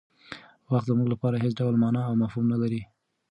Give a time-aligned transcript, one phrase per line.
[0.71, 2.81] وخت زموږ لپاره هېڅ ډول مانا او مفهوم نه لري.